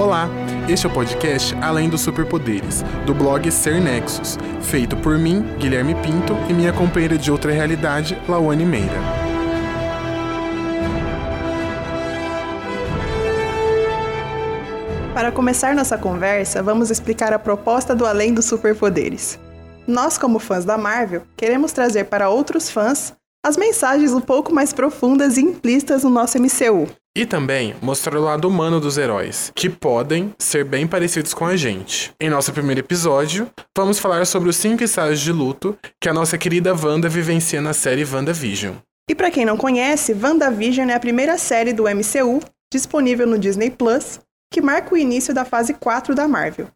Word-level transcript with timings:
Olá, 0.00 0.30
este 0.66 0.86
é 0.86 0.88
o 0.88 0.92
podcast 0.94 1.54
Além 1.56 1.90
dos 1.90 2.00
Superpoderes, 2.00 2.82
do 3.04 3.12
blog 3.12 3.52
Ser 3.52 3.82
Nexus, 3.82 4.38
feito 4.62 4.96
por 4.96 5.18
mim, 5.18 5.42
Guilherme 5.58 5.94
Pinto, 5.96 6.32
e 6.48 6.54
minha 6.54 6.72
companheira 6.72 7.18
de 7.18 7.30
outra 7.30 7.52
realidade, 7.52 8.16
Lawane 8.26 8.64
Meira. 8.64 8.98
Para 15.12 15.30
começar 15.30 15.74
nossa 15.74 15.98
conversa, 15.98 16.62
vamos 16.62 16.90
explicar 16.90 17.34
a 17.34 17.38
proposta 17.38 17.94
do 17.94 18.06
Além 18.06 18.32
dos 18.32 18.46
Superpoderes. 18.46 19.38
Nós, 19.86 20.16
como 20.16 20.38
fãs 20.38 20.64
da 20.64 20.78
Marvel, 20.78 21.24
queremos 21.36 21.72
trazer 21.72 22.04
para 22.04 22.30
outros 22.30 22.70
fãs 22.70 23.12
as 23.44 23.58
mensagens 23.58 24.14
um 24.14 24.20
pouco 24.22 24.50
mais 24.50 24.72
profundas 24.72 25.36
e 25.36 25.42
implícitas 25.42 26.04
no 26.04 26.08
nosso 26.08 26.38
MCU. 26.38 26.88
E 27.16 27.26
também 27.26 27.74
mostrar 27.82 28.16
o 28.16 28.22
lado 28.22 28.46
humano 28.46 28.78
dos 28.78 28.96
heróis, 28.96 29.50
que 29.56 29.68
podem 29.68 30.32
ser 30.38 30.64
bem 30.64 30.86
parecidos 30.86 31.34
com 31.34 31.44
a 31.44 31.56
gente. 31.56 32.14
Em 32.20 32.30
nosso 32.30 32.52
primeiro 32.52 32.80
episódio, 32.80 33.50
vamos 33.76 33.98
falar 33.98 34.24
sobre 34.26 34.48
os 34.48 34.56
cinco 34.56 34.84
estágios 34.84 35.20
de 35.20 35.32
luto 35.32 35.76
que 36.00 36.08
a 36.08 36.14
nossa 36.14 36.38
querida 36.38 36.72
Wanda 36.72 37.08
vivencia 37.08 37.60
na 37.60 37.72
série 37.72 38.04
WandaVision. 38.04 38.76
E 39.10 39.14
para 39.14 39.28
quem 39.28 39.44
não 39.44 39.56
conhece, 39.56 40.14
WandaVision 40.14 40.88
é 40.88 40.94
a 40.94 41.00
primeira 41.00 41.36
série 41.36 41.72
do 41.72 41.82
MCU 41.82 42.40
disponível 42.72 43.26
no 43.26 43.40
Disney 43.40 43.70
Plus, 43.70 44.20
que 44.52 44.62
marca 44.62 44.94
o 44.94 44.96
início 44.96 45.34
da 45.34 45.44
fase 45.44 45.74
4 45.74 46.14
da 46.14 46.28
Marvel. 46.28 46.68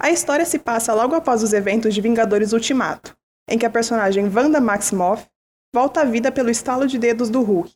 A 0.00 0.10
história 0.10 0.46
se 0.46 0.58
passa 0.58 0.94
logo 0.94 1.14
após 1.14 1.42
os 1.42 1.52
eventos 1.52 1.94
de 1.94 2.00
Vingadores 2.00 2.54
Ultimato, 2.54 3.14
em 3.50 3.58
que 3.58 3.66
a 3.66 3.70
personagem 3.70 4.30
Wanda 4.34 4.62
Maximoff 4.62 5.26
volta 5.74 6.00
à 6.00 6.04
vida 6.04 6.32
pelo 6.32 6.48
estalo 6.48 6.86
de 6.86 6.98
dedos 6.98 7.28
do 7.28 7.42
Hulk. 7.42 7.70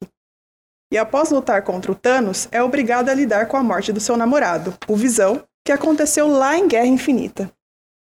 E 0.90 0.96
após 0.96 1.30
lutar 1.30 1.62
contra 1.62 1.92
o 1.92 1.94
Thanos, 1.94 2.48
é 2.50 2.62
obrigada 2.62 3.12
a 3.12 3.14
lidar 3.14 3.46
com 3.46 3.56
a 3.56 3.62
morte 3.62 3.92
do 3.92 4.00
seu 4.00 4.16
namorado, 4.16 4.74
o 4.86 4.96
Visão, 4.96 5.42
que 5.64 5.72
aconteceu 5.72 6.26
lá 6.28 6.56
em 6.56 6.66
Guerra 6.66 6.86
Infinita. 6.86 7.52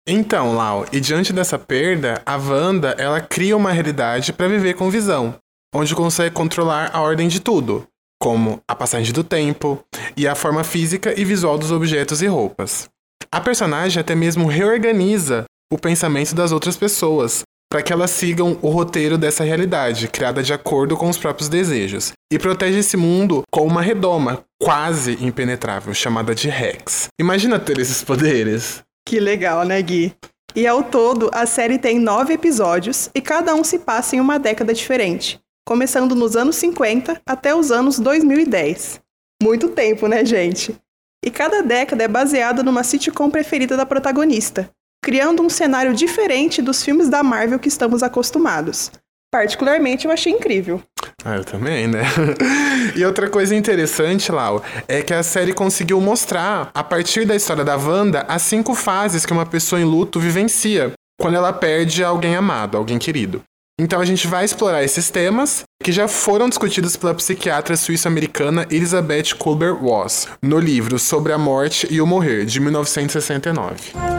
Então, 0.07 0.55
Lau, 0.55 0.85
e 0.91 0.99
diante 0.99 1.33
dessa 1.33 1.57
perda, 1.57 2.21
a 2.25 2.37
Wanda, 2.37 2.95
ela 2.99 3.19
cria 3.19 3.57
uma 3.57 3.71
realidade 3.71 4.31
para 4.31 4.47
viver 4.47 4.75
com 4.75 4.91
Visão, 4.91 5.35
onde 5.73 5.95
consegue 5.95 6.33
controlar 6.33 6.91
a 6.93 7.01
ordem 7.01 7.27
de 7.27 7.41
tudo, 7.41 7.85
como 8.21 8.61
a 8.67 8.75
passagem 8.75 9.11
do 9.11 9.23
tempo 9.23 9.83
e 10.15 10.27
a 10.27 10.35
forma 10.35 10.63
física 10.63 11.19
e 11.19 11.25
visual 11.25 11.57
dos 11.57 11.71
objetos 11.71 12.21
e 12.21 12.27
roupas. 12.27 12.87
A 13.31 13.41
personagem 13.41 13.99
até 13.99 14.15
mesmo 14.15 14.47
reorganiza 14.47 15.45
o 15.73 15.77
pensamento 15.77 16.33
das 16.33 16.51
outras 16.51 16.77
pessoas, 16.77 17.41
para 17.69 17.81
que 17.81 17.91
elas 17.91 18.11
sigam 18.11 18.57
o 18.61 18.69
roteiro 18.69 19.17
dessa 19.17 19.43
realidade, 19.43 20.07
criada 20.07 20.41
de 20.41 20.53
acordo 20.53 20.95
com 20.95 21.09
os 21.09 21.17
próprios 21.17 21.49
desejos, 21.49 22.13
e 22.31 22.37
protege 22.37 22.79
esse 22.79 22.97
mundo 22.97 23.43
com 23.51 23.65
uma 23.65 23.81
redoma 23.81 24.43
quase 24.61 25.17
impenetrável, 25.23 25.93
chamada 25.93 26.35
de 26.35 26.49
Rex. 26.49 27.07
Imagina 27.19 27.59
ter 27.59 27.77
esses 27.79 28.03
poderes. 28.03 28.83
Que 29.07 29.19
legal, 29.19 29.63
né, 29.63 29.81
Gui? 29.81 30.13
E 30.55 30.65
ao 30.65 30.83
todo, 30.83 31.29
a 31.33 31.45
série 31.45 31.77
tem 31.77 31.99
nove 31.99 32.33
episódios 32.33 33.09
e 33.13 33.21
cada 33.21 33.53
um 33.53 33.63
se 33.63 33.79
passa 33.79 34.15
em 34.15 34.19
uma 34.19 34.39
década 34.39 34.73
diferente, 34.73 35.39
começando 35.65 36.15
nos 36.15 36.35
anos 36.35 36.55
50 36.55 37.21
até 37.25 37.55
os 37.55 37.71
anos 37.71 37.99
2010. 37.99 38.99
Muito 39.41 39.69
tempo, 39.69 40.07
né, 40.07 40.25
gente? 40.25 40.75
E 41.23 41.29
cada 41.29 41.61
década 41.61 42.03
é 42.03 42.07
baseada 42.07 42.63
numa 42.63 42.83
sitcom 42.83 43.29
preferida 43.29 43.77
da 43.77 43.85
protagonista, 43.85 44.69
criando 45.03 45.43
um 45.43 45.49
cenário 45.49 45.93
diferente 45.93 46.61
dos 46.61 46.83
filmes 46.83 47.07
da 47.07 47.21
Marvel 47.21 47.59
que 47.59 47.67
estamos 47.67 48.01
acostumados. 48.01 48.91
Particularmente 49.37 50.05
eu 50.07 50.11
achei 50.11 50.33
incrível. 50.33 50.81
Ah, 51.23 51.35
eu 51.35 51.45
também, 51.45 51.87
né? 51.87 52.01
e 52.97 53.05
outra 53.05 53.29
coisa 53.29 53.55
interessante, 53.55 54.31
Lau, 54.31 54.63
é 54.87 55.03
que 55.03 55.13
a 55.13 55.21
série 55.21 55.53
conseguiu 55.53 56.01
mostrar, 56.01 56.71
a 56.73 56.83
partir 56.83 57.23
da 57.23 57.35
história 57.35 57.63
da 57.63 57.77
Wanda, 57.77 58.25
as 58.27 58.41
cinco 58.41 58.73
fases 58.73 59.27
que 59.27 59.31
uma 59.31 59.45
pessoa 59.45 59.79
em 59.79 59.83
luto 59.83 60.19
vivencia 60.19 60.91
quando 61.21 61.35
ela 61.35 61.53
perde 61.53 62.03
alguém 62.03 62.35
amado, 62.35 62.77
alguém 62.77 62.97
querido. 62.97 63.43
Então 63.79 64.01
a 64.01 64.05
gente 64.05 64.25
vai 64.25 64.43
explorar 64.43 64.83
esses 64.83 65.11
temas 65.11 65.61
que 65.83 65.91
já 65.91 66.07
foram 66.07 66.49
discutidos 66.49 66.95
pela 66.95 67.13
psiquiatra 67.13 67.77
suíço-americana 67.77 68.65
Elizabeth 68.71 69.35
Kubler-Ross 69.37 70.29
no 70.41 70.57
livro 70.57 70.97
Sobre 70.97 71.31
a 71.31 71.37
Morte 71.37 71.85
e 71.91 72.01
o 72.01 72.07
Morrer, 72.07 72.43
de 72.43 72.59
1969. 72.59 74.16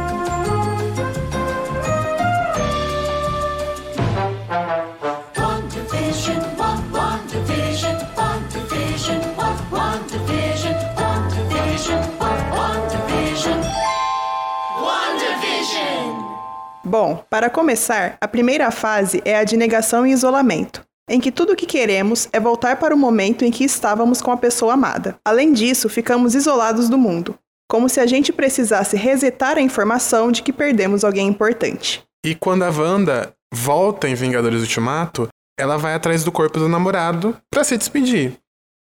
Bom, 17.00 17.24
para 17.30 17.48
começar, 17.48 18.18
a 18.20 18.26
primeira 18.26 18.72
fase 18.72 19.22
é 19.24 19.36
a 19.36 19.44
de 19.44 19.56
negação 19.56 20.04
e 20.04 20.10
isolamento, 20.10 20.84
em 21.08 21.20
que 21.20 21.30
tudo 21.30 21.52
o 21.52 21.56
que 21.56 21.64
queremos 21.64 22.28
é 22.32 22.40
voltar 22.40 22.74
para 22.74 22.92
o 22.92 22.98
momento 22.98 23.44
em 23.44 23.52
que 23.52 23.62
estávamos 23.62 24.20
com 24.20 24.32
a 24.32 24.36
pessoa 24.36 24.72
amada. 24.74 25.16
Além 25.24 25.52
disso, 25.52 25.88
ficamos 25.88 26.34
isolados 26.34 26.88
do 26.88 26.98
mundo, 26.98 27.38
como 27.70 27.88
se 27.88 28.00
a 28.00 28.06
gente 28.06 28.32
precisasse 28.32 28.96
resetar 28.96 29.56
a 29.56 29.60
informação 29.60 30.32
de 30.32 30.42
que 30.42 30.52
perdemos 30.52 31.04
alguém 31.04 31.28
importante. 31.28 32.02
E 32.26 32.34
quando 32.34 32.64
a 32.64 32.68
Wanda 32.68 33.32
volta 33.54 34.08
em 34.08 34.16
Vingadores 34.16 34.62
Ultimato, 34.62 35.28
ela 35.56 35.76
vai 35.76 35.94
atrás 35.94 36.24
do 36.24 36.32
corpo 36.32 36.58
do 36.58 36.68
namorado 36.68 37.36
para 37.48 37.62
se 37.62 37.78
despedir. 37.78 38.32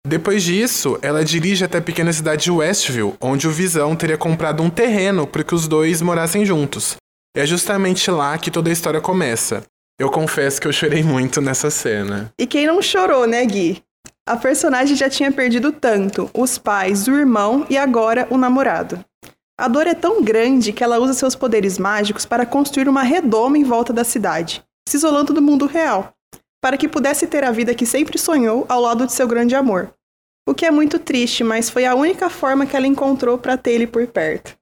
Depois 0.05 0.43
disso, 0.43 0.99
ela 1.01 1.25
dirige 1.25 1.65
até 1.65 1.79
a 1.79 1.81
pequena 1.81 2.13
cidade 2.13 2.43
de 2.43 2.51
Westview, 2.51 3.15
onde 3.19 3.47
o 3.47 3.51
Visão 3.51 3.95
teria 3.95 4.15
comprado 4.15 4.61
um 4.61 4.69
terreno 4.69 5.25
para 5.25 5.43
que 5.43 5.55
os 5.55 5.67
dois 5.67 6.03
morassem 6.03 6.45
juntos. 6.45 6.97
É 7.35 7.45
justamente 7.45 8.09
lá 8.09 8.37
que 8.37 8.49
toda 8.49 8.69
a 8.69 8.71
história 8.71 9.01
começa. 9.01 9.61
Eu 9.99 10.09
confesso 10.09 10.61
que 10.61 10.69
eu 10.69 10.71
chorei 10.71 11.03
muito 11.03 11.41
nessa 11.41 11.69
cena. 11.69 12.31
E 12.39 12.47
quem 12.47 12.65
não 12.65 12.81
chorou, 12.81 13.27
né, 13.27 13.45
Gui? 13.45 13.83
A 14.25 14.37
personagem 14.37 14.95
já 14.95 15.09
tinha 15.09 15.29
perdido 15.33 15.73
tanto 15.73 16.29
os 16.33 16.57
pais, 16.57 17.09
o 17.09 17.11
irmão 17.11 17.67
e 17.69 17.77
agora 17.77 18.25
o 18.29 18.37
namorado. 18.37 19.03
A 19.59 19.67
dor 19.67 19.85
é 19.85 19.93
tão 19.93 20.23
grande 20.23 20.71
que 20.71 20.81
ela 20.81 20.97
usa 20.97 21.13
seus 21.13 21.35
poderes 21.35 21.77
mágicos 21.77 22.25
para 22.25 22.45
construir 22.45 22.87
uma 22.87 23.03
redoma 23.03 23.57
em 23.57 23.65
volta 23.65 23.91
da 23.91 24.05
cidade, 24.05 24.63
se 24.87 24.95
isolando 24.95 25.33
do 25.33 25.41
mundo 25.41 25.65
real, 25.65 26.13
para 26.61 26.77
que 26.77 26.87
pudesse 26.87 27.27
ter 27.27 27.43
a 27.43 27.51
vida 27.51 27.75
que 27.75 27.85
sempre 27.85 28.17
sonhou 28.17 28.65
ao 28.69 28.79
lado 28.79 29.05
de 29.05 29.11
seu 29.11 29.27
grande 29.27 29.55
amor. 29.55 29.93
O 30.47 30.53
que 30.53 30.65
é 30.65 30.71
muito 30.71 30.99
triste, 30.99 31.43
mas 31.43 31.69
foi 31.69 31.85
a 31.85 31.95
única 31.95 32.29
forma 32.29 32.65
que 32.65 32.77
ela 32.77 32.87
encontrou 32.87 33.37
para 33.37 33.57
ter 33.57 33.71
ele 33.71 33.87
por 33.87 34.07
perto. 34.07 34.57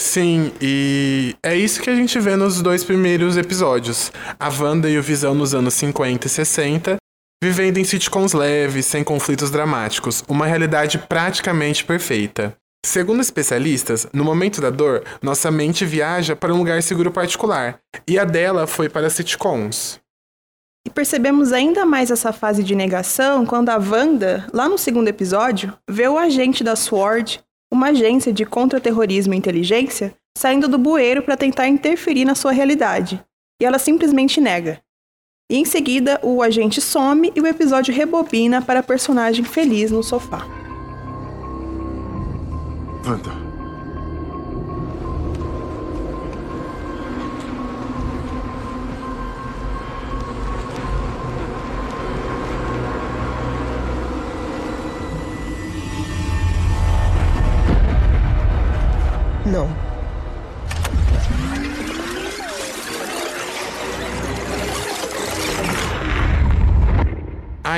Sim, 0.00 0.50
e 0.62 1.36
é 1.42 1.54
isso 1.54 1.82
que 1.82 1.90
a 1.90 1.94
gente 1.94 2.18
vê 2.18 2.34
nos 2.34 2.62
dois 2.62 2.82
primeiros 2.82 3.36
episódios. 3.36 4.10
A 4.40 4.48
Wanda 4.48 4.88
e 4.88 4.98
o 4.98 5.02
Visão 5.02 5.34
nos 5.34 5.54
anos 5.54 5.74
50 5.74 6.26
e 6.26 6.30
60, 6.30 6.96
vivendo 7.44 7.76
em 7.76 7.84
sitcoms 7.84 8.32
leves, 8.32 8.86
sem 8.86 9.04
conflitos 9.04 9.50
dramáticos, 9.50 10.24
uma 10.26 10.46
realidade 10.46 10.96
praticamente 10.96 11.84
perfeita. 11.84 12.56
Segundo 12.84 13.20
especialistas, 13.20 14.08
no 14.10 14.24
momento 14.24 14.58
da 14.58 14.70
dor, 14.70 15.04
nossa 15.20 15.50
mente 15.50 15.84
viaja 15.84 16.34
para 16.34 16.54
um 16.54 16.56
lugar 16.56 16.82
seguro 16.82 17.10
particular, 17.12 17.78
e 18.08 18.18
a 18.18 18.24
dela 18.24 18.66
foi 18.66 18.88
para 18.88 19.10
sitcoms. 19.10 20.00
E 20.86 20.90
percebemos 20.90 21.52
ainda 21.52 21.84
mais 21.84 22.10
essa 22.10 22.32
fase 22.32 22.64
de 22.64 22.74
negação 22.74 23.44
quando 23.44 23.68
a 23.68 23.76
Wanda, 23.76 24.46
lá 24.50 24.66
no 24.66 24.78
segundo 24.78 25.08
episódio, 25.08 25.76
vê 25.86 26.08
o 26.08 26.16
agente 26.16 26.64
da 26.64 26.74
SWORD, 26.74 27.44
uma 27.70 27.88
agência 27.88 28.32
de 28.32 28.44
contra-terrorismo 28.44 29.34
e 29.34 29.36
inteligência, 29.36 30.14
saindo 30.36 30.68
do 30.68 30.78
bueiro 30.78 31.22
para 31.22 31.36
tentar 31.36 31.68
interferir 31.68 32.24
na 32.24 32.34
sua 32.34 32.52
realidade. 32.52 33.22
E 33.60 33.64
ela 33.64 33.78
simplesmente 33.78 34.40
nega. 34.40 34.80
E 35.50 35.56
em 35.56 35.64
seguida, 35.64 36.20
o 36.22 36.42
agente 36.42 36.80
some 36.80 37.32
e 37.34 37.40
o 37.40 37.46
episódio 37.46 37.94
rebobina 37.94 38.62
para 38.62 38.80
a 38.80 38.84
personagem 38.84 39.44
feliz 39.44 39.90
no 39.90 40.02
sofá. 40.02 40.46
Wanda. 43.04 43.49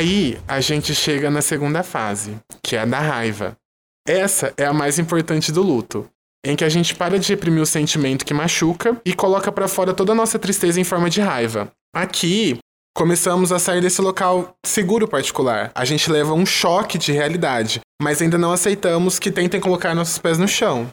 Aí 0.03 0.37
a 0.49 0.61
gente 0.61 0.97
chega 0.97 1.31
na 1.31 1.41
segunda 1.41 1.85
fase, 1.85 2.37
que 2.61 2.75
é 2.75 2.81
a 2.81 2.85
da 2.85 2.99
raiva. 2.99 3.57
Essa 4.05 4.53
é 4.57 4.65
a 4.65 4.73
mais 4.73 4.99
importante 4.99 5.53
do 5.53 5.63
luto, 5.63 6.09
em 6.45 6.57
que 6.57 6.65
a 6.65 6.69
gente 6.69 6.93
para 6.93 7.21
de 7.21 7.29
reprimir 7.29 7.63
o 7.63 7.67
sentimento 7.67 8.25
que 8.25 8.35
machuca 8.35 9.01
e 9.05 9.15
coloca 9.15 9.53
pra 9.53 9.69
fora 9.69 9.95
toda 9.95 10.11
a 10.11 10.15
nossa 10.17 10.41
tristeza 10.41 10.81
em 10.81 10.83
forma 10.83 11.09
de 11.09 11.21
raiva. 11.21 11.71
Aqui, 11.95 12.59
começamos 12.97 13.53
a 13.53 13.61
sair 13.61 13.81
desse 13.81 14.03
local 14.03 14.57
seguro 14.67 15.07
particular. 15.07 15.71
A 15.73 15.85
gente 15.85 16.11
leva 16.11 16.35
um 16.35 16.45
choque 16.45 16.99
de 16.99 17.13
realidade, 17.13 17.79
mas 18.03 18.21
ainda 18.21 18.37
não 18.37 18.51
aceitamos 18.51 19.21
que 19.21 19.31
tentem 19.31 19.61
colocar 19.61 19.95
nossos 19.95 20.19
pés 20.19 20.37
no 20.37 20.49
chão. 20.49 20.91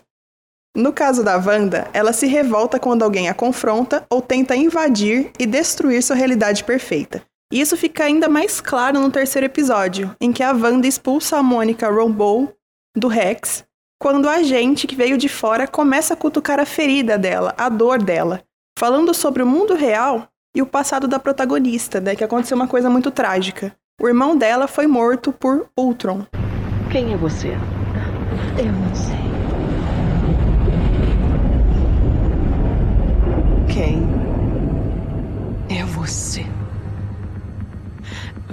No 0.78 0.94
caso 0.94 1.24
da 1.24 1.36
Wanda, 1.36 1.90
ela 1.94 2.14
se 2.14 2.28
revolta 2.28 2.80
quando 2.80 3.02
alguém 3.02 3.28
a 3.28 3.34
confronta 3.34 4.06
ou 4.08 4.22
tenta 4.22 4.56
invadir 4.56 5.32
e 5.40 5.48
destruir 5.48 6.04
sua 6.04 6.16
realidade 6.16 6.64
perfeita. 6.64 7.28
E 7.52 7.60
isso 7.60 7.76
fica 7.76 8.04
ainda 8.04 8.30
mais 8.30 8.62
claro 8.62 9.00
no 9.00 9.10
terceiro 9.10 9.48
episódio, 9.48 10.16
em 10.22 10.32
que 10.32 10.44
a 10.44 10.52
Wanda 10.52 10.88
expulsa 10.88 11.38
a 11.38 11.44
Mônica 11.44 11.90
Rambeau 11.90 12.54
do 12.96 13.08
Rex, 13.08 13.66
quando 14.00 14.30
a 14.30 14.44
gente 14.44 14.86
que 14.86 14.96
veio 14.96 15.18
de 15.18 15.28
fora 15.28 15.68
começa 15.68 16.14
a 16.14 16.18
cutucar 16.18 16.60
a 16.60 16.66
ferida 16.66 17.18
dela, 17.18 17.56
a 17.58 17.68
dor 17.68 18.02
dela, 18.02 18.44
falando 18.78 19.14
sobre 19.16 19.42
o 19.42 19.48
mundo 19.48 19.74
real 19.74 20.28
e 20.56 20.62
o 20.62 20.66
passado 20.66 21.08
da 21.08 21.18
protagonista, 21.18 22.00
né, 22.00 22.16
que 22.16 22.24
aconteceu 22.24 22.56
uma 22.56 22.68
coisa 22.68 22.90
muito 22.90 23.10
trágica. 23.10 23.76
O 24.00 24.08
irmão 24.08 24.38
dela 24.38 24.68
foi 24.68 24.86
morto 24.86 25.34
por 25.34 25.70
Ultron. 25.76 26.26
Quem 26.92 27.14
é 27.14 27.18
você? 27.18 27.50
Eu 28.58 28.72
não 28.72 28.96
sei. 28.96 29.29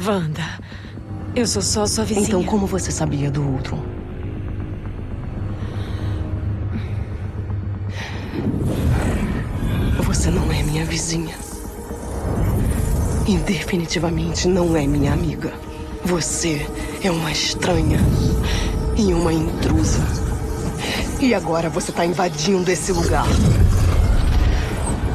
Wanda, 0.07 0.45
eu 1.35 1.45
sou 1.47 1.61
só 1.61 1.85
sua 1.85 2.05
vizinha. 2.05 2.29
Então, 2.29 2.45
como 2.45 2.65
você 2.65 2.93
sabia 2.93 3.29
do 3.29 3.43
Ultron? 3.43 3.83
Você 10.05 10.31
não 10.31 10.53
é 10.53 10.63
minha 10.63 10.85
vizinha. 10.85 11.35
E 13.27 13.37
definitivamente 13.39 14.47
não 14.47 14.77
é 14.77 14.87
minha 14.87 15.13
amiga. 15.13 15.53
Você 16.05 16.65
é 17.03 17.11
uma 17.11 17.33
estranha 17.33 17.99
e 18.97 19.13
uma 19.13 19.33
intrusa. 19.33 20.07
E 21.21 21.35
agora 21.35 21.69
você 21.69 21.91
está 21.91 22.07
invadindo 22.07 22.71
esse 22.71 22.93
lugar. 22.93 23.27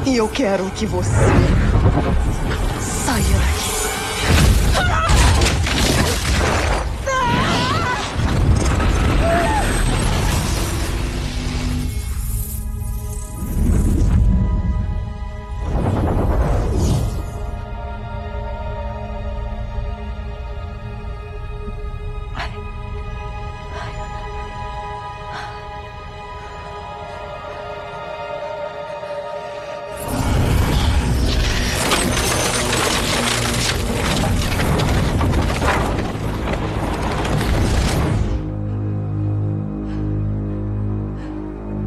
E 0.04 0.16
eu 0.16 0.28
quero 0.28 0.68
que 0.72 0.84
você 0.84 1.10
saia 2.78 3.38
daqui. 3.38 3.61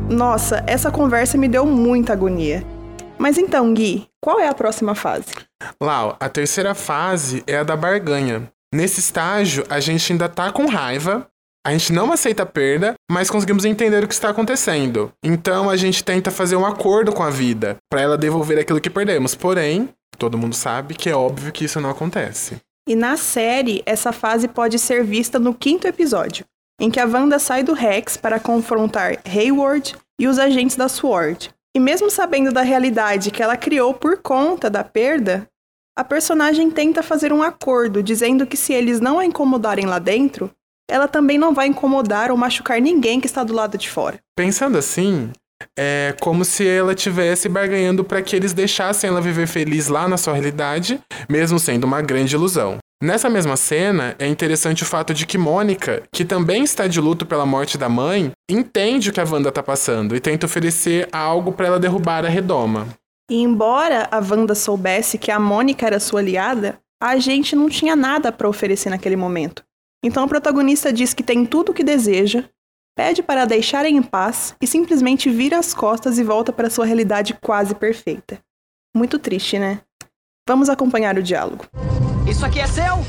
Nossa, 0.10 0.63
essa 0.68 0.92
conversa 0.92 1.38
me 1.38 1.48
deu 1.48 1.66
muita 1.66 2.13
agonia. 2.13 2.63
Mas 3.18 3.38
então, 3.38 3.74
Gui, 3.74 4.07
qual 4.22 4.40
é 4.40 4.48
a 4.48 4.54
próxima 4.54 4.94
fase? 4.94 5.25
Lau, 5.81 6.16
a 6.19 6.30
terceira 6.30 6.75
fase 6.75 7.44
é 7.48 7.57
a 7.57 7.63
da 7.63 7.75
barganha. 7.75 8.52
Nesse 8.74 9.00
estágio, 9.00 9.63
a 9.69 9.80
gente 9.80 10.12
ainda 10.12 10.30
tá 10.30 10.52
com 10.52 10.68
raiva, 10.68 11.28
a 11.66 11.72
gente 11.72 11.92
não 11.92 12.12
aceita 12.12 12.44
a 12.44 12.46
perda, 12.46 12.94
mas 13.10 13.30
conseguimos 13.30 13.66
entender 13.66 14.04
o 14.04 14.07
que 14.07 14.13
está 14.13 14.30
acontecendo. 14.30 15.12
Então 15.24 15.69
a 15.69 15.75
gente 15.75 16.04
tenta 16.04 16.30
fazer 16.30 16.56
um 16.56 16.66
acordo 16.66 17.12
com 17.12 17.24
a 17.24 17.31
vida 17.31 17.78
para 17.90 18.01
ela 18.01 18.18
devolver 18.18 18.60
aquilo 18.60 18.81
que 18.81 18.90
perdemos. 18.90 19.34
Porém, 19.34 19.90
todo 20.19 20.38
mundo 20.38 20.54
sabe 20.54 20.94
que 20.94 21.10
é 21.10 21.16
óbvio 21.16 21.51
que 21.51 21.66
isso 21.66 21.81
não 21.81 21.90
acontece. 21.90 22.58
E 22.88 22.96
na 22.96 23.18
série, 23.18 23.81
essa 23.84 24.12
fase 24.12 24.48
pode 24.48 24.78
ser 24.78 25.04
vista 25.04 25.40
no 25.40 25.56
quinto 25.56 25.88
episódio, 25.88 26.46
em 26.80 26.89
que 26.89 27.00
a 27.00 27.06
Wanda 27.06 27.39
sai 27.39 27.63
do 27.63 27.74
Rex 27.74 28.18
para 28.18 28.39
confrontar 28.39 29.18
Hayward 29.25 29.95
e 30.19 30.27
os 30.27 30.39
agentes 30.39 30.75
da 30.75 30.88
SWORD. 30.88 31.50
E 31.75 31.80
mesmo 31.80 32.10
sabendo 32.10 32.51
da 32.51 32.62
realidade 32.62 33.31
que 33.31 33.44
ela 33.44 33.57
criou 33.57 33.94
por 33.94 34.18
conta 34.18 34.69
da 34.69 34.83
perda, 34.83 35.48
a 35.98 36.04
personagem 36.04 36.69
tenta 36.69 37.04
fazer 37.04 37.31
um 37.31 37.44
acordo 37.44 38.04
dizendo 38.04 38.45
que 38.45 38.57
se 38.57 38.74
eles 38.74 39.00
não 39.00 39.19
a 39.19 39.25
incomodarem 39.25 39.86
lá 39.86 40.00
dentro, 40.00 40.51
ela 40.89 41.07
também 41.07 41.38
não 41.38 41.54
vai 41.54 41.68
incomodar 41.68 42.31
ou 42.31 42.38
machucar 42.38 42.80
ninguém 42.80 43.19
que 43.19 43.27
está 43.27 43.44
do 43.44 43.54
lado 43.54 43.77
de 43.77 43.89
fora. 43.89 44.19
Pensando 44.36 44.77
assim, 44.77 45.31
é 45.77 46.16
como 46.22 46.45
se 46.45 46.68
ela 46.68 46.94
estivesse 46.94 47.50
barganhando 47.50 48.04
para 48.04 48.22
que 48.22 48.36
eles 48.36 48.54
deixassem 48.54 49.10
ela 49.10 49.22
viver 49.22 49.48
feliz 49.48 49.88
lá 49.88 50.07
na 50.07 50.18
sua 50.18 50.33
realidade, 50.33 51.00
mesmo 51.30 51.60
sendo 51.60 51.86
uma 51.86 52.01
grande 52.01 52.36
ilusão. 52.36 52.77
Nessa 53.06 53.30
mesma 53.30 53.56
cena, 53.56 54.16
é 54.18 54.25
interessante 54.25 54.81
o 54.81 54.86
fato 54.86 55.13
de 55.13 55.28
que 55.28 55.38
Mônica, 55.38 56.02
que 56.12 56.25
também 56.25 56.63
está 56.63 56.88
de 56.88 57.00
luto 57.00 57.24
pela 57.24 57.46
morte 57.46 57.78
da 57.78 57.88
mãe, 57.88 58.31
entende 58.50 59.12
o 59.12 59.13
que 59.13 59.22
a 59.22 59.24
Wanda 59.24 59.50
está 59.50 59.62
passando 59.62 60.16
e 60.16 60.19
tenta 60.19 60.48
oferecer 60.48 61.07
algo 61.12 61.52
para 61.52 61.68
ela 61.68 61.80
derrubar 61.80 62.25
a 62.25 62.30
redoma. 62.30 62.88
E 63.30 63.36
embora 63.36 64.10
a 64.10 64.18
Wanda 64.18 64.56
soubesse 64.56 65.19
que 65.19 65.30
a 65.30 65.40
Mônica 65.40 65.86
era 65.86 66.00
sua 66.00 66.19
aliada, 66.19 66.80
a 67.00 67.18
gente 67.18 67.56
não 67.56 67.69
tinha 67.69 67.96
nada 67.96 68.31
para 68.31 68.50
oferecer 68.50 68.90
naquele 68.90 69.16
momento. 69.16 69.63
Então 70.04 70.24
a 70.24 70.28
protagonista 70.28 70.92
diz 70.92 71.13
que 71.13 71.22
tem 71.22 71.46
tudo 71.46 71.74
o 71.74 71.75
que 71.75 71.84
deseja, 71.84 72.46
pede 72.98 73.22
para 73.22 73.44
a 73.44 73.46
deixarem 73.46 73.98
em 73.98 74.01
paz 74.01 74.56
e 74.60 74.66
simplesmente 74.66 75.30
vira 75.30 75.60
as 75.60 75.75
costas 75.75 76.18
e 76.18 76.24
volta 76.24 76.51
para 76.51 76.72
sua 76.72 76.88
realidade 76.88 77.36
quase 77.36 77.75
perfeita. 77.75 78.40
Muito 78.98 79.19
triste, 79.19 79.60
né? 79.60 79.81
Vamos 80.50 80.69
acompanhar 80.69 81.19
o 81.19 81.24
diálogo. 81.24 81.66
Isso 82.27 82.45
aqui 82.45 82.60
é 82.60 82.68
seu? 82.68 83.06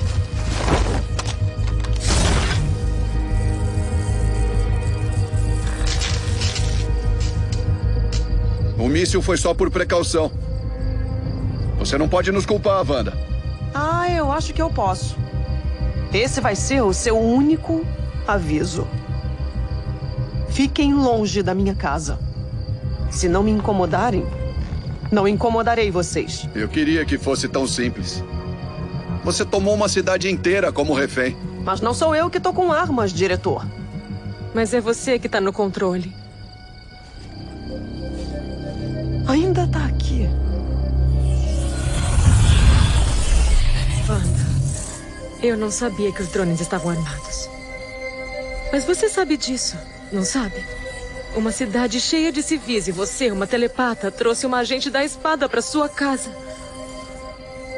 O 8.78 8.88
míssil 8.88 9.22
foi 9.22 9.36
só 9.36 9.54
por 9.54 9.70
precaução. 9.70 10.30
Você 11.78 11.96
não 11.96 12.08
pode 12.08 12.30
nos 12.30 12.44
culpar, 12.44 12.88
Wanda. 12.88 13.12
Ah, 13.74 14.08
eu 14.10 14.30
acho 14.30 14.52
que 14.52 14.60
eu 14.60 14.70
posso. 14.70 15.16
Esse 16.12 16.40
vai 16.40 16.54
ser 16.54 16.82
o 16.82 16.92
seu 16.92 17.18
único 17.18 17.84
aviso. 18.26 18.86
Fiquem 20.50 20.94
longe 20.94 21.42
da 21.42 21.54
minha 21.54 21.74
casa. 21.74 22.18
Se 23.10 23.28
não 23.28 23.42
me 23.42 23.50
incomodarem, 23.50 24.24
não 25.10 25.26
incomodarei 25.26 25.90
vocês. 25.90 26.48
Eu 26.54 26.68
queria 26.68 27.04
que 27.04 27.18
fosse 27.18 27.48
tão 27.48 27.66
simples. 27.66 28.22
Você 29.26 29.44
tomou 29.44 29.74
uma 29.74 29.88
cidade 29.88 30.30
inteira 30.30 30.70
como 30.70 30.94
refém. 30.94 31.36
Mas 31.64 31.80
não 31.80 31.92
sou 31.92 32.14
eu 32.14 32.30
que 32.30 32.38
tô 32.38 32.52
com 32.52 32.70
armas, 32.70 33.12
diretor. 33.12 33.66
Mas 34.54 34.72
é 34.72 34.80
você 34.80 35.18
que 35.18 35.28
tá 35.28 35.40
no 35.40 35.52
controle. 35.52 36.14
Ainda 39.26 39.66
tá 39.66 39.84
aqui. 39.86 40.30
Wanda, 44.08 44.46
eu 45.42 45.56
não 45.56 45.72
sabia 45.72 46.12
que 46.12 46.22
os 46.22 46.28
drones 46.28 46.60
estavam 46.60 46.92
armados. 46.92 47.48
Mas 48.70 48.84
você 48.84 49.08
sabe 49.08 49.36
disso, 49.36 49.76
não 50.12 50.24
sabe? 50.24 50.64
Uma 51.34 51.50
cidade 51.50 52.00
cheia 52.00 52.30
de 52.30 52.44
civis 52.44 52.86
e 52.86 52.92
você, 52.92 53.32
uma 53.32 53.48
telepata, 53.48 54.08
trouxe 54.08 54.46
uma 54.46 54.58
agente 54.58 54.88
da 54.88 55.04
espada 55.04 55.48
para 55.48 55.60
sua 55.60 55.88
casa. 55.88 56.30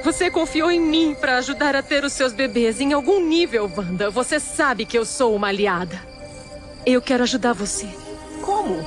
Você 0.05 0.31
confiou 0.31 0.71
em 0.71 0.81
mim 0.81 1.17
para 1.21 1.39
ajudar 1.39 1.75
a 1.75 1.83
ter 1.83 2.05
os 2.05 2.13
seus 2.13 2.33
bebês. 2.33 2.81
Em 2.81 2.93
algum 2.93 3.21
nível, 3.21 3.71
Wanda, 3.77 4.11
você 4.11 4.39
sabe 4.39 4.85
que 4.85 4.97
eu 4.97 5.05
sou 5.05 5.35
uma 5.35 5.49
aliada. 5.49 6.01
Eu 6.87 7.03
quero 7.03 7.25
ajudar 7.25 7.53
você. 7.53 7.89
Como? 8.41 8.85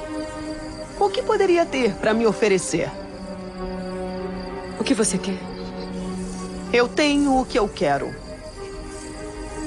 O 1.00 1.10
que 1.10 1.22
poderia 1.22 1.66
ter 1.66 1.94
para 1.96 2.14
me 2.14 2.26
oferecer? 2.26 2.90
O 4.80 4.84
que 4.84 4.94
você 4.94 5.18
quer? 5.18 5.40
Eu 6.74 6.88
tenho 6.88 7.40
o 7.40 7.46
que 7.46 7.60
eu 7.60 7.68
quero. 7.68 8.16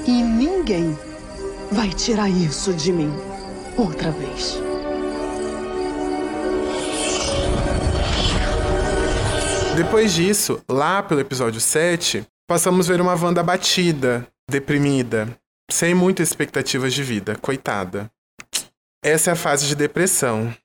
E 0.05 0.11
ninguém 0.11 0.97
vai 1.71 1.89
tirar 1.89 2.29
isso 2.29 2.73
de 2.73 2.91
mim 2.91 3.13
outra 3.77 4.11
vez. 4.11 4.59
Depois 9.75 10.13
disso, 10.13 10.63
lá 10.69 11.03
pelo 11.03 11.19
episódio 11.19 11.59
7, 11.59 12.25
passamos 12.47 12.89
a 12.89 12.93
ver 12.93 13.01
uma 13.01 13.13
Wanda 13.13 13.41
abatida, 13.41 14.25
deprimida, 14.49 15.37
sem 15.69 15.93
muitas 15.93 16.29
expectativas 16.29 16.93
de 16.93 17.03
vida, 17.03 17.35
coitada. 17.35 18.09
Essa 19.03 19.31
é 19.31 19.33
a 19.33 19.35
fase 19.35 19.67
de 19.67 19.75
depressão, 19.75 20.55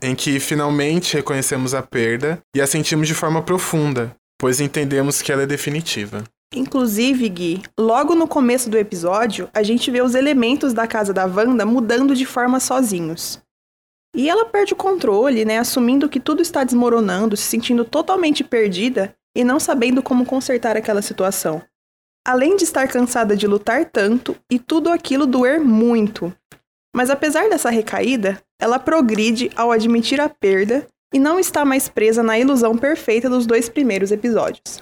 em 0.00 0.14
que 0.14 0.38
finalmente 0.38 1.16
reconhecemos 1.16 1.74
a 1.74 1.82
perda 1.82 2.40
e 2.54 2.60
a 2.60 2.68
sentimos 2.68 3.08
de 3.08 3.14
forma 3.14 3.42
profunda. 3.42 4.14
pois 4.38 4.58
entendemos 4.58 5.20
que 5.20 5.30
ela 5.30 5.42
é 5.42 5.46
definitiva. 5.46 6.24
Inclusive, 6.54 7.28
Gui, 7.28 7.62
logo 7.78 8.14
no 8.14 8.26
começo 8.26 8.70
do 8.70 8.78
episódio, 8.78 9.50
a 9.52 9.62
gente 9.62 9.90
vê 9.90 10.00
os 10.00 10.14
elementos 10.14 10.72
da 10.72 10.86
casa 10.86 11.12
da 11.12 11.26
Wanda 11.26 11.66
mudando 11.66 12.14
de 12.14 12.24
forma 12.24 12.58
sozinhos. 12.58 13.38
E 14.14 14.28
ela 14.28 14.44
perde 14.46 14.72
o 14.72 14.76
controle, 14.76 15.44
né, 15.44 15.58
assumindo 15.58 16.08
que 16.08 16.18
tudo 16.18 16.42
está 16.42 16.64
desmoronando, 16.64 17.36
se 17.36 17.44
sentindo 17.44 17.84
totalmente 17.84 18.42
perdida 18.42 19.14
e 19.36 19.44
não 19.44 19.60
sabendo 19.60 20.02
como 20.02 20.26
consertar 20.26 20.76
aquela 20.76 21.02
situação. 21.02 21.62
Além 22.26 22.56
de 22.56 22.64
estar 22.64 22.88
cansada 22.88 23.36
de 23.36 23.46
lutar 23.46 23.84
tanto 23.84 24.36
e 24.50 24.58
tudo 24.58 24.90
aquilo 24.90 25.26
doer 25.26 25.60
muito. 25.60 26.32
Mas 26.94 27.08
apesar 27.08 27.48
dessa 27.48 27.70
recaída, 27.70 28.42
ela 28.60 28.78
progride 28.78 29.50
ao 29.56 29.70
admitir 29.70 30.20
a 30.20 30.28
perda 30.28 30.86
e 31.14 31.18
não 31.18 31.38
está 31.38 31.64
mais 31.64 31.88
presa 31.88 32.22
na 32.22 32.38
ilusão 32.38 32.76
perfeita 32.76 33.28
dos 33.28 33.46
dois 33.46 33.68
primeiros 33.68 34.12
episódios. 34.12 34.80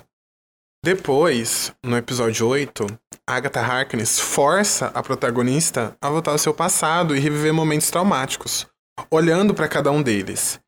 Depois, 0.85 1.73
no 1.85 1.97
episódio 1.97 2.47
8, 2.47 2.87
Agatha 3.27 3.61
Harkness 3.61 4.19
força 4.19 4.87
a 4.95 5.03
protagonista 5.03 5.97
a 6.01 6.09
voltar 6.09 6.31
ao 6.31 6.39
seu 6.39 6.55
passado 6.55 7.17
e 7.17 7.21
reviver 7.21 7.53
momentos 7.53 7.91
traumáticos, 7.91 8.67
olhando 9.11 9.55
para 9.55 9.69
cada 9.69 9.90
um 9.90 10.02
deles. 10.02 10.59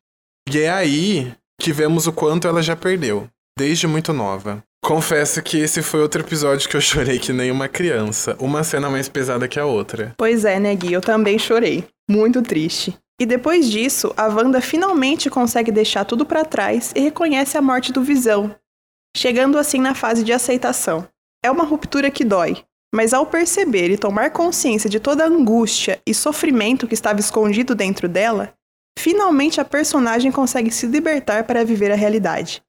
E 0.49 0.59
é 0.59 0.69
aí 0.69 1.33
que 1.59 1.71
vemos 1.71 2.07
o 2.07 2.13
quanto 2.13 2.47
ela 2.47 2.61
já 2.61 2.75
perdeu, 2.75 3.27
desde 3.57 3.87
muito 3.87 4.13
nova. 4.13 4.63
Confesso 4.83 5.43
que 5.43 5.57
esse 5.57 5.83
foi 5.83 6.01
outro 6.01 6.21
episódio 6.21 6.67
que 6.67 6.75
eu 6.75 6.81
chorei 6.81 7.19
que 7.19 7.31
nem 7.31 7.51
uma 7.51 7.67
criança, 7.67 8.35
uma 8.39 8.63
cena 8.63 8.89
mais 8.89 9.07
pesada 9.07 9.47
que 9.47 9.59
a 9.59 9.65
outra. 9.65 10.13
Pois 10.17 10.43
é, 10.43 10.59
né, 10.59 10.73
Gui? 10.75 10.91
Eu 10.91 11.01
também 11.01 11.37
chorei. 11.37 11.87
Muito 12.09 12.41
triste. 12.41 12.97
E 13.21 13.25
depois 13.25 13.69
disso, 13.69 14.11
a 14.17 14.27
Wanda 14.27 14.59
finalmente 14.59 15.29
consegue 15.29 15.71
deixar 15.71 16.03
tudo 16.05 16.25
pra 16.25 16.43
trás 16.43 16.91
e 16.95 16.99
reconhece 16.99 17.55
a 17.55 17.61
morte 17.61 17.93
do 17.93 18.03
Visão, 18.03 18.55
chegando 19.15 19.59
assim 19.59 19.79
na 19.79 19.93
fase 19.93 20.23
de 20.23 20.33
aceitação. 20.33 21.07
É 21.45 21.51
uma 21.51 21.63
ruptura 21.63 22.09
que 22.09 22.25
dói, 22.25 22.63
mas 22.93 23.13
ao 23.13 23.25
perceber 23.25 23.89
e 23.89 23.97
tomar 23.97 24.31
consciência 24.31 24.89
de 24.89 24.99
toda 24.99 25.23
a 25.23 25.27
angústia 25.27 26.01
e 26.05 26.13
sofrimento 26.13 26.87
que 26.87 26.93
estava 26.93 27.19
escondido 27.19 27.73
dentro 27.73 28.09
dela, 28.09 28.53
finalmente 28.99 29.61
a 29.61 29.65
personagem 29.65 30.31
consegue 30.31 30.71
se 30.71 30.85
libertar 30.85 31.45
para 31.45 31.63
viver 31.63 31.91
a 31.91 31.95
realidade. 31.95 32.61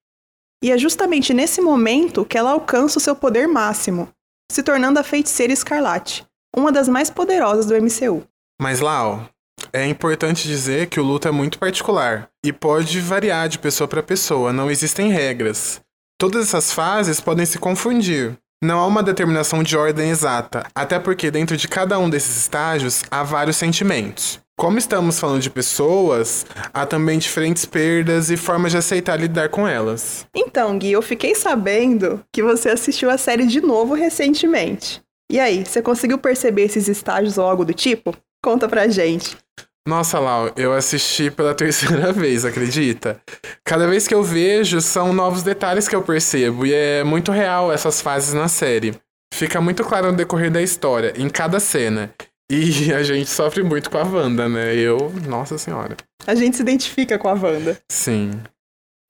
E 0.63 0.71
é 0.71 0.79
justamente 0.79 1.35
nesse 1.35 1.61
momento 1.61 2.25
que 2.25 2.39
ela 2.39 2.53
alcança 2.53 2.99
o 2.99 3.03
seu 3.03 3.17
poder 3.17 3.49
máximo, 3.49 4.09
se 4.51 4.63
tornando 4.63 4.99
a 4.99 5.03
feiticeira 5.03 5.53
escarlate, 5.53 6.25
uma 6.57 6.71
das 6.71 6.89
mais 6.89 7.11
poderosas 7.11 7.67
do 7.67 7.75
MCU. 7.75 8.23
Mas 8.61 8.79
Lau, 8.79 9.29
é 9.73 9.87
importante 9.87 10.47
dizer 10.47 10.89
que 10.89 11.01
o 11.01 11.03
luto 11.03 11.27
é 11.27 11.31
muito 11.31 11.59
particular 11.59 12.29
e 12.45 12.53
pode 12.53 13.01
variar 13.01 13.49
de 13.49 13.59
pessoa 13.59 13.89
para 13.89 14.03
pessoa, 14.03 14.53
não 14.53 14.71
existem 14.71 15.11
regras. 15.11 15.81
Todas 16.19 16.47
essas 16.47 16.73
fases 16.73 17.21
podem 17.21 17.45
se 17.45 17.59
confundir. 17.59 18.39
Não 18.65 18.79
há 18.79 18.87
uma 18.87 19.03
determinação 19.03 19.61
de 19.61 19.77
ordem 19.77 20.11
exata, 20.11 20.65
até 20.73 20.97
porque 20.97 21.33
dentro 21.33 21.57
de 21.57 21.67
cada 21.67 21.99
um 21.99 22.09
desses 22.09 22.37
estágios 22.37 23.03
há 23.11 23.25
vários 23.25 23.57
sentimentos. 23.57 24.39
Como 24.57 24.79
estamos 24.79 25.19
falando 25.19 25.43
de 25.43 25.51
pessoas, 25.51 26.47
há 26.73 26.87
também 26.87 27.19
diferentes 27.19 27.65
perdas 27.65 28.31
e 28.31 28.37
formas 28.37 28.71
de 28.71 28.79
aceitar 28.79 29.19
lidar 29.19 29.49
com 29.49 29.67
elas. 29.67 30.25
Então, 30.33 30.79
Gui, 30.79 30.93
eu 30.93 31.03
fiquei 31.03 31.35
sabendo 31.35 32.25
que 32.33 32.41
você 32.41 32.69
assistiu 32.69 33.11
a 33.11 33.19
série 33.19 33.49
de 33.49 33.61
novo 33.61 33.95
recentemente. 33.95 35.03
E 35.29 35.41
aí, 35.41 35.65
você 35.67 35.83
conseguiu 35.83 36.19
perceber 36.19 36.63
esses 36.63 36.87
estágios 36.87 37.39
ou 37.39 37.45
algo 37.45 37.65
do 37.65 37.75
tipo? 37.75 38.17
Conta 38.45 38.69
pra 38.69 38.87
gente. 38.87 39.37
Nossa, 39.87 40.21
Lau, 40.21 40.53
eu 40.57 40.73
assisti 40.73 41.31
pela 41.31 41.55
terceira 41.57 42.13
vez, 42.13 42.45
acredita? 42.45 43.21
Cada 43.65 43.87
vez 43.87 44.07
que 44.07 44.15
eu 44.15 44.23
vejo, 44.23 44.81
são 44.81 45.13
novos 45.13 45.43
detalhes 45.43 45.89
que 45.89 45.97
eu 45.97 46.03
percebo, 46.03 46.65
e 46.65 46.73
é 46.73 47.03
muito 47.03 47.33
real 47.33 47.73
essas 47.73 48.01
fases 48.01 48.33
na 48.33 48.49
série. 48.49 48.95
Fica 49.35 49.61
muito 49.61 49.83
claro 49.83 50.13
no 50.13 50.17
decorrer 50.17 50.51
da 50.51 50.63
história, 50.63 51.13
em 51.17 51.29
cada 51.29 51.59
cena. 51.59 52.15
E 52.51 52.93
a 52.95 53.03
gente 53.03 53.29
sofre 53.29 53.63
muito 53.63 53.91
com 53.91 53.99
a 53.99 54.05
Wanda, 54.05 54.49
né? 54.49 54.75
Eu, 54.77 55.11
nossa 55.27 55.59
senhora. 55.59 55.97
A 56.27 56.35
gente 56.35 56.57
se 56.57 56.63
identifica 56.63 57.19
com 57.19 57.29
a 57.29 57.33
Wanda. 57.33 57.79
Sim. 57.91 58.31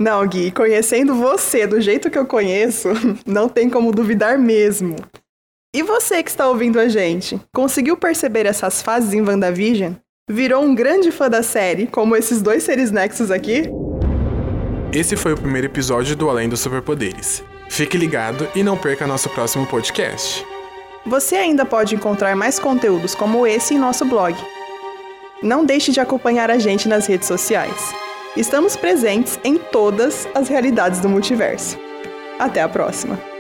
Não, 0.01 0.27
Gui, 0.27 0.51
conhecendo 0.51 1.15
você 1.15 1.67
do 1.67 1.81
jeito 1.81 2.11
que 2.11 2.19
eu 2.19 2.27
conheço, 2.27 2.89
não 3.27 3.49
tem 3.49 3.69
como 3.69 3.93
duvidar 3.93 4.39
mesmo. 4.39 4.97
E 5.75 5.83
você 5.83 6.23
que 6.23 6.31
está 6.31 6.49
ouvindo 6.49 6.79
a 6.79 6.89
gente, 6.89 7.41
conseguiu 7.55 7.97
perceber 7.97 8.47
essas 8.47 8.81
fases 8.83 9.13
em 9.13 9.23
WandaVision? 9.23 9.95
Virou 10.33 10.65
um 10.65 10.75
grande 10.75 11.11
fã 11.11 11.29
da 11.29 11.43
série, 11.43 11.87
como 11.87 12.17
esses 12.17 12.41
dois 12.41 12.63
seres 12.63 12.91
nexos 12.91 13.31
aqui? 13.31 13.65
Esse 14.91 15.15
foi 15.15 15.35
o 15.35 15.37
primeiro 15.37 15.67
episódio 15.67 16.17
do 16.17 16.31
Além 16.31 16.49
dos 16.49 16.61
Superpoderes. 16.61 17.45
Fique 17.69 17.99
ligado 17.99 18.49
e 18.55 18.63
não 18.63 18.75
perca 18.75 19.07
nosso 19.07 19.29
próximo 19.29 19.67
podcast. 19.67 20.43
Você 21.05 21.37
ainda 21.37 21.67
pode 21.67 21.95
encontrar 21.95 22.35
mais 22.35 22.59
conteúdos 22.59 23.15
como 23.15 23.47
esse 23.47 23.75
em 23.75 23.79
nosso 23.79 24.07
blog. 24.07 24.35
Não 25.43 25.67
deixe 25.67 25.93
de 25.93 26.01
acompanhar 26.01 26.51
a 26.51 26.59
gente 26.59 26.89
nas 26.89 27.07
redes 27.07 27.29
sociais. 27.29 27.95
Estamos 28.35 28.75
presentes 28.75 29.39
em 29.45 29.59
todas 29.59 30.27
as 30.35 30.49
realidades 30.49 31.01
do 31.01 31.11
multiverso. 31.11 31.79
Até 32.39 32.63
a 32.63 32.69
próxima! 32.71 33.32